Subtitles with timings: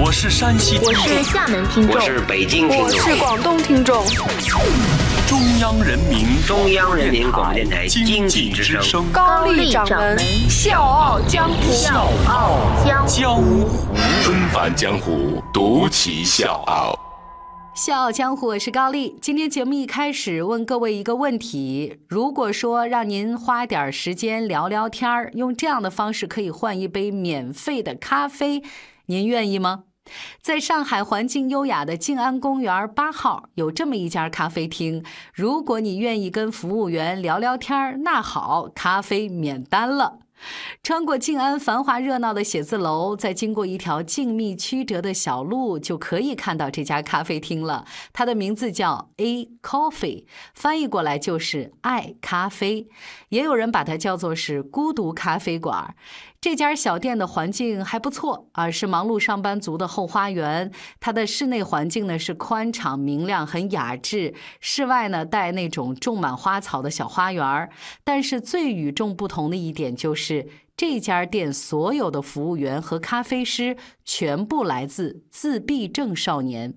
[0.00, 4.06] 我是山西听我众，是厦门听众我，是北京听我，是广东听众，
[5.26, 8.80] 中央人民中央人民广播电台经济之声。
[8.80, 10.16] 声，高丽掌门
[10.48, 13.08] 笑傲江湖，笑傲江湖。
[13.08, 13.66] 江湖
[14.22, 16.96] 纷繁江湖，独骑笑傲。
[17.74, 19.18] 笑傲江湖，我是高丽。
[19.20, 28.62] 今天节目一开始问各位一个问题：如果说让您花点时间聊聊天儿，用这样的方式可以换一杯免费的咖啡，
[29.06, 29.82] 您愿意吗？
[30.40, 40.27] 在上海环境优雅的静安公园八号有这么一家咖啡厅，如果你愿意跟服务员聊聊天，那好，咖啡免单了。
[40.82, 47.84] 穿过静安繁华热闹的写字楼，再经过一条静谧曲折的小路，就可以看到这家咖啡厅了。
[48.12, 50.24] 它的名字叫 A Coffee，
[50.54, 52.88] 翻译过来就是爱咖啡，
[53.30, 55.94] 也有人把它叫做是孤独咖啡馆。
[56.40, 60.70] 这家小店的环境还不错啊，是忙碌上班族的后花园。
[61.00, 67.68] 它的室内环境呢是宽敞明亮，很雅致；室外呢带那种种满花草的小花园。
[68.04, 76.74] 但是最与众不同的一点就是，是这家店所有的服务员和咖啡师全部来自自闭症少年。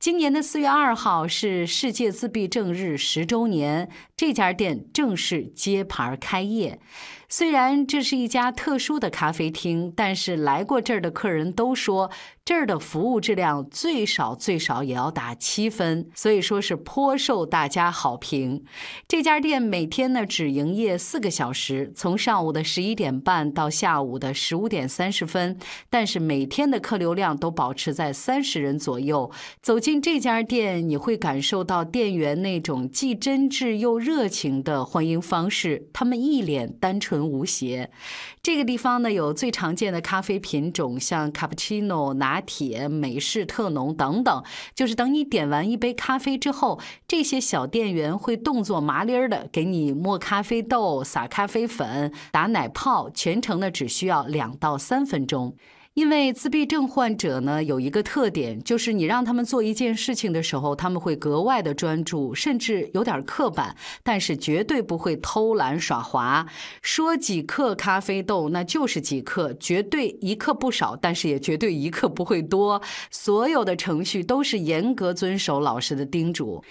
[0.00, 6.80] 今年的四月二号是世界自闭症日十周年，这家店正式揭牌开业。
[7.28, 12.08] 虽然这是一家特殊的咖啡厅，但是来过这儿的客人都说，
[12.44, 18.64] 这儿的服务质量最少最少也要打七分，所以说是颇受大家好评。
[19.08, 25.58] 这家店每天呢只营业四个小时，从上午的十一点半到下午的十五点三十分，
[25.90, 29.28] 但是每天的客流量都保持在三十人左右。
[29.60, 37.90] 走进这家店，你会感受到店员那种既真挚又热情的欢迎方式，他们一脸单纯无邪。
[38.40, 44.44] 这个地方呢，有最常见的咖啡品种，像卡布奇诺、拿铁、美式特浓等等。
[44.76, 55.56] 就是等你点完一杯咖啡之后，这些小店员会动作麻利儿的给你磨咖啡豆、撒咖啡粉、打奶泡，全程呢只需要两到三分钟。
[55.96, 66.46] 因为自闭症患者呢有一个特点，就是你让他们做一件事情的时候，他们会格外的专注，甚至有点刻板，但是绝对不会偷懒耍滑。
[66.82, 72.82] 说几克咖啡豆，那就是几克，绝对一克不少，但是也绝对一克不会多。
[73.10, 76.62] 所有的程序都是严格遵守老师的叮嘱。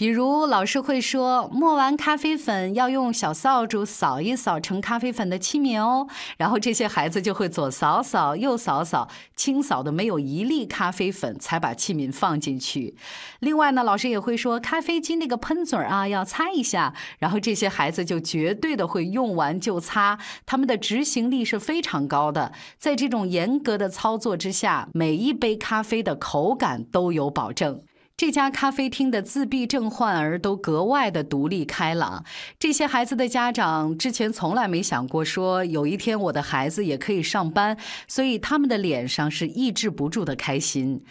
[0.00, 12.96] 比如老师会说，磨完咖啡粉要用小扫帚扫一扫盛咖啡粉的器皿哦，然后这些孩子就会左扫扫右扫扫，清扫的没有一粒咖啡粉，才把器皿放进去。
[13.40, 22.52] 另外呢，老师也会说，咖啡机那个喷嘴啊要擦一下，然后这些孩子就绝对的会用完就擦，他们的执行力是非常高的。
[22.78, 27.82] 在这种严格的操作之下，每一杯咖啡的口感都有保证。
[28.20, 32.22] 这家咖啡厅的自闭症患儿都格外的独立开朗。
[32.58, 41.02] 这些孩子的家长之前从来没想过说有一天我的孩子也可以上班，所以他们的脸上是抑制不住的开心。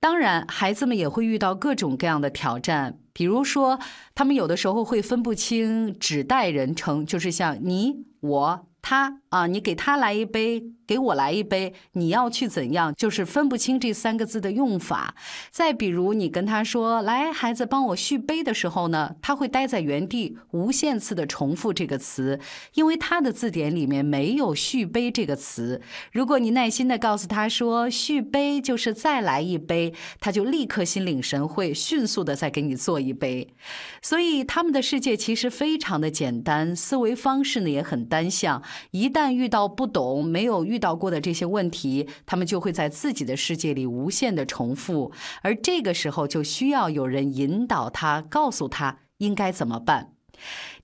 [0.00, 3.78] 当然，孩子们也会遇到各种各样的挑战，比如说，
[4.16, 15.14] 他们有的时候会分不清指代人称，就是像你、我、他啊，你给他来一杯，给我来一杯，你要去怎样，就是分不清这三个字的用法。
[15.50, 22.40] 再比如，你跟他说：“来，孩子，帮我续杯”的时候呢，他会待在原地，无限次的重复这个词，
[22.74, 25.82] 因为他的字典里面没有“续杯”这个词。
[26.12, 33.54] 如果你耐心的告诉他说“续杯”就是再来一杯，他就立刻心领神会，迅速的再给你做一杯。
[34.00, 38.62] 所以他们的世界其实非常的简单，思维方式呢也很单向。
[38.92, 45.10] 一旦旦遇到不懂、没有遇到过的这些问题，他们就会在自己的世界里无限的重复，
[45.42, 50.12] 而这个时候就需要有人引导他，告诉他应该怎么办。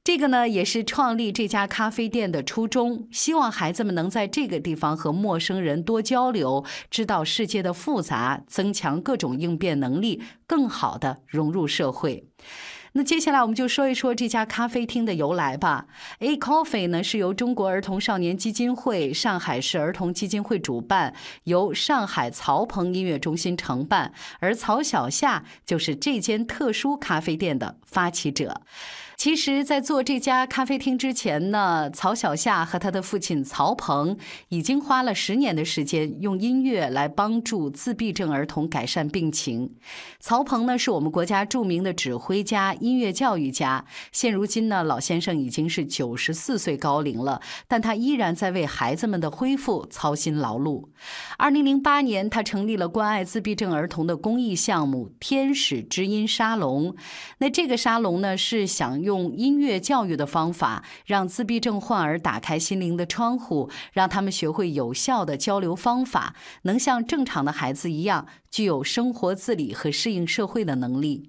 [0.03, 12.27] 这个呢，也是创立这家咖啡店的初衷，希望孩子们能在这个地方和陌生人多交流，知道世界的复杂，增强各种应变能力，更好的融入社会。
[12.97, 15.87] 那接下来我们就说一说这家咖啡厅的由来吧。
[16.21, 21.13] A Coffee 呢是由中国儿童少年基金会、上海市儿童基金会主办，
[21.43, 28.63] 由上海曹鹏音乐中心承办，而曹小夏就是这间特殊咖啡店的发起者。
[29.25, 34.19] 其实，在做这家咖啡厅之前呢，曹小夏和他的父亲曹鹏
[34.51, 39.77] 已经花了十年的时间，用音乐来帮助自闭症儿童改善病情。
[40.21, 43.87] 曹鹏呢，是我们国家著名的指挥家、音乐教育家。
[44.13, 50.89] 现如今呢，老先生已经是九十四岁高龄了，但他依然在为孩子们的恢复操心劳碌。
[51.39, 56.95] 二零零八年，他成立了关爱自闭症儿童的公益项目“天使之音沙龙”。
[57.41, 71.29] 那这个沙龙呢，是想用用音乐教育的方法，让自闭症患儿打开心灵的窗户，让他们学会有效的交流方法，能像正常的孩子一样，具有生活自理和适应社会的能力。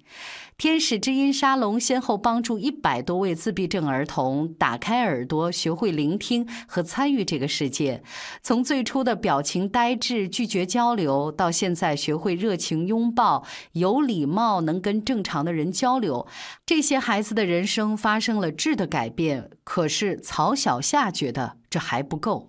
[0.60, 8.04] 天使之音沙龙先后帮助一百多位自闭症儿童打开耳朵，学会聆听和参与这个世界。
[8.44, 16.28] 从最初的表情呆滞、拒绝交流，到现在学会热情拥抱、有礼貌、能跟正常的人交流，
[16.64, 19.50] 这些孩子的人生发生了质的改变。
[19.64, 22.46] 可是曹小夏觉得这还不够。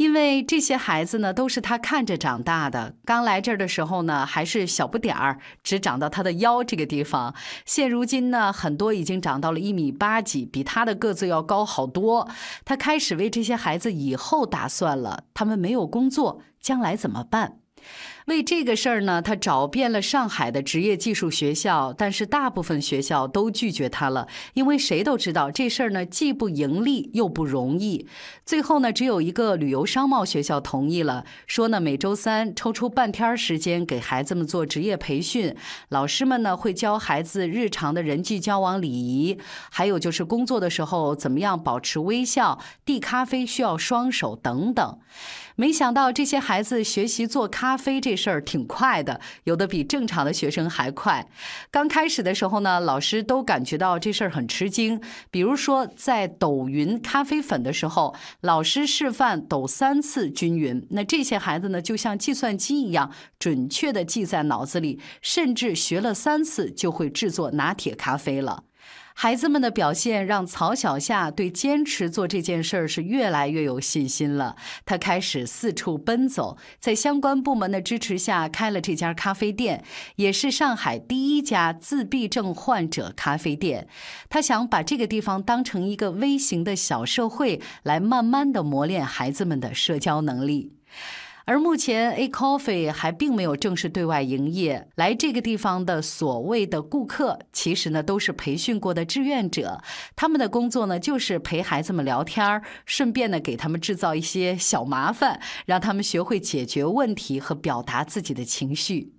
[0.00, 2.94] 因为这些孩子呢，都是他看着长大的。
[3.04, 7.34] 刚来这儿的时候呢，还是小不点儿，只长到他的腰这个地方。
[7.66, 12.26] 现如今呢，很多已经长到了一米八几，比他的个子要高好多。
[12.64, 17.58] 他开始为这些孩子以后打算了，他们没有工作，将来怎么办？
[18.26, 28.06] 为这个事儿呢，他找遍了上海的职业技术学校，但是大部分学校都拒绝他了，因为谁都知道这事儿呢既不盈利又不容易。
[28.44, 35.56] 最后呢，只有一个旅游商贸学校同意了，说呢每周三抽出半天时间给孩子们做职业培训，
[35.88, 39.38] 老师们呢会教孩子日常的人际交往礼仪，
[39.70, 44.98] 还有就是工作的时候怎么样保持微笑，递咖啡需要双手等等。
[45.56, 51.24] 没想到这些孩子学习做咖啡这这事儿挺快的，有的比正常的学生还快。
[51.70, 55.00] 刚开始的时候呢，老师都感觉到这事儿很吃惊。
[55.30, 68.64] 比如说，在抖匀咖啡粉的时候，老师示范抖三次均匀，那这些孩子呢，就像计算机一样，准确的记在脑子里，甚至学了三次就会制作拿铁咖啡了。
[69.22, 74.56] 孩子们的表现让曹小夏对坚持做这件事儿是越来越有信心了。
[74.86, 79.84] 他开始四处奔走，在相关部门的支持下开了这家咖啡店，
[80.16, 83.86] 也是上海第一家自闭症患者咖啡店。
[84.30, 90.72] 他想把这个地方当成一个微型的小社会，来慢慢的磨练孩子们的社交能力。
[91.50, 94.86] 而目前，A Coffee 还并没有正式对外营业。
[94.94, 99.82] 来这个地方的所谓的顾客，其实呢都是培训过的志愿者。
[100.14, 109.14] 他们的工作呢就是陪孩子们聊天儿，顺便呢给他们制造一些小麻烦，让他们学会解决问题和表达自己的情绪。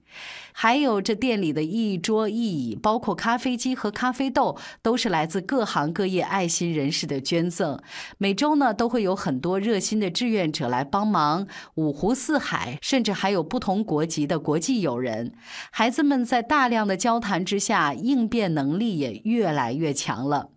[0.54, 7.80] 还有这店里的一桌一椅，包括咖啡机和咖啡豆，都是来自各行各业爱心人士的捐赠。
[8.18, 15.34] 每周呢，都会有很多热心的志愿者来帮忙，五湖四海，甚至还有不同国籍的国际友人。
[15.72, 20.50] 孩子们在大量的交谈之下，应变能力也越来越强了。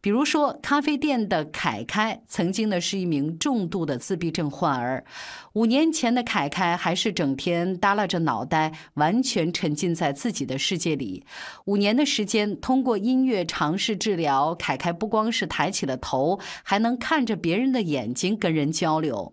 [0.00, 5.04] 比如说，咖啡店的凯凯曾经呢是一名重度的自闭症患儿。
[5.52, 11.24] 五年前的凯凯还是整天耷拉着脑袋，完全沉浸在自己的世界里。
[11.64, 19.32] 五年的时间，通过音乐尝试治疗，凯凯不光是抬起了头，还能看着别人的眼睛跟人交流。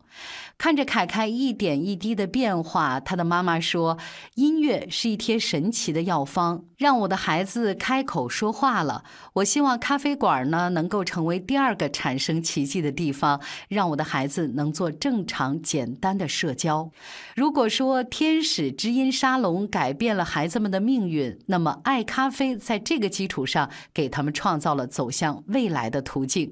[0.58, 3.98] 看着凯凯一点一滴的变化，他的妈妈说
[4.36, 9.04] ：“音乐是一贴神奇的药方，让我的孩子开口说话了。
[9.34, 13.40] 我希望咖啡馆而呢能够成为第二个产生奇迹的地方，
[13.70, 16.90] 让我的孩子能做正常简单的社交。
[17.36, 26.52] 如果说天使之音沙龙改变了孩子们的命运，那么爱咖啡在这个基础上给他们创造了走向未来的途径。”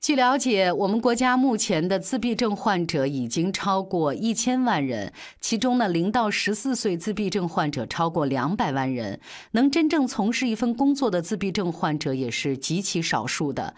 [0.00, 9.18] 据了解，我们国家目前的自闭症患者已经超过一千万人，其中呢，零到十四岁自闭症患者超过两百万人。
[9.50, 13.74] 能真正从事一份工作的自闭症患者也是极其少数的。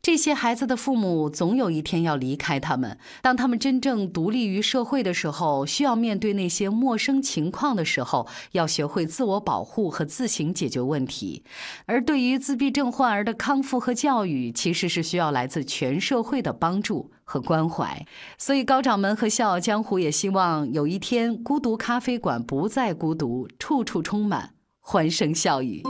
[0.00, 11.42] 这些孩子的父母总有一天要离开他们，当他们真正独立于社会的时候，需要面对那些陌生情况的时候，要学会自我保护和自行解决问题。
[11.86, 15.63] 而对于自闭症患儿的康复和教育，其实是需要来自。
[15.64, 18.06] 全社会的帮助和关怀，
[18.38, 25.82] 所以高掌门和笑傲江湖也希望有一天孤独咖啡馆不再孤独，处处充满欢声笑语。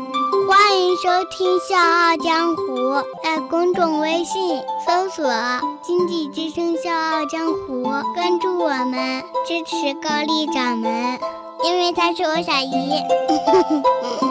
[0.47, 2.63] 欢迎收听《笑傲江湖》，
[3.23, 5.25] 在公众微信搜索
[5.83, 7.83] “经济之声笑傲江湖”，
[8.15, 11.19] 关注我们，支持高丽掌门，
[11.65, 13.01] 因为他是我小姨。